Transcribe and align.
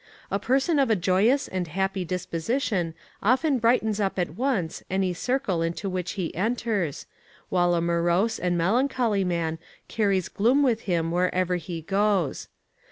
A 0.31 0.39
person 0.39 0.79
of 0.79 0.89
a 0.89 0.95
joyous 0.95 1.47
and 1.47 1.67
happy 1.67 2.03
disposition 2.03 2.95
often 3.21 3.59
brightens 3.59 3.99
up 3.99 4.17
at 4.17 4.31
once 4.33 4.81
any 4.89 5.09
little 5.09 5.19
circle 5.21 5.61
into 5.61 5.87
which 5.91 6.13
he 6.13 6.33
enters, 6.33 7.05
while 7.49 7.75
a 7.75 7.81
morose 7.81 8.39
and 8.39 8.57
melancholy 8.57 9.23
man 9.23 9.59
carries 9.87 10.27
gloom 10.27 10.63
with 10.63 10.81
him 10.89 11.11
wherever 11.11 11.57
he 11.57 11.83
goes. 11.83 12.47